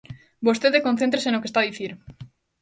Vostede 0.47 0.83
concéntrese 0.87 1.29
no 1.31 1.41
que 1.41 1.49
está 1.49 1.59
a 1.61 1.67
dicir. 1.69 1.91